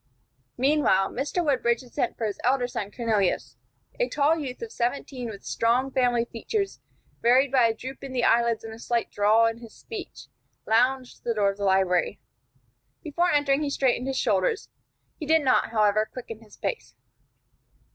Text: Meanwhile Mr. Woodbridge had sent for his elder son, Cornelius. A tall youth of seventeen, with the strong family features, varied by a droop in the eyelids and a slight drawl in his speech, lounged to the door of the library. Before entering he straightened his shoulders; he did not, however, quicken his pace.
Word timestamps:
Meanwhile 0.57 1.09
Mr. 1.09 1.45
Woodbridge 1.45 1.81
had 1.83 1.93
sent 1.93 2.17
for 2.17 2.25
his 2.25 2.39
elder 2.43 2.67
son, 2.67 2.89
Cornelius. 2.89 3.55
A 3.99 4.09
tall 4.09 4.35
youth 4.35 4.59
of 4.63 4.71
seventeen, 4.71 5.29
with 5.29 5.41
the 5.41 5.45
strong 5.45 5.91
family 5.91 6.25
features, 6.25 6.79
varied 7.21 7.51
by 7.51 7.67
a 7.67 7.73
droop 7.75 8.03
in 8.03 8.11
the 8.11 8.23
eyelids 8.23 8.63
and 8.63 8.73
a 8.73 8.79
slight 8.79 9.11
drawl 9.11 9.45
in 9.45 9.59
his 9.59 9.75
speech, 9.75 10.21
lounged 10.65 11.17
to 11.17 11.23
the 11.23 11.35
door 11.35 11.51
of 11.51 11.57
the 11.57 11.65
library. 11.65 12.19
Before 13.03 13.29
entering 13.29 13.61
he 13.61 13.69
straightened 13.69 14.07
his 14.07 14.17
shoulders; 14.17 14.69
he 15.19 15.27
did 15.27 15.43
not, 15.43 15.69
however, 15.69 16.09
quicken 16.11 16.39
his 16.39 16.57
pace. 16.57 16.95